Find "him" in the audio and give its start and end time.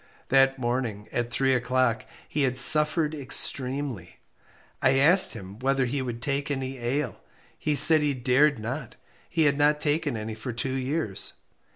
5.35-5.59